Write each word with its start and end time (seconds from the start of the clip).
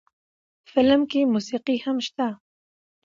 فلم 0.71 1.01
کښې 1.11 1.21
موسيقي 1.33 1.77
هم 1.85 1.97
شته 2.07 2.27